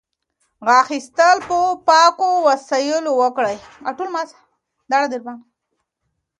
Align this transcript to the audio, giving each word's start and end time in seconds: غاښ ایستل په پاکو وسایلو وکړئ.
غاښ 0.65 0.87
ایستل 0.95 1.37
په 1.49 1.57
پاکو 1.87 2.29
وسایلو 2.49 3.13
وکړئ. 3.21 3.57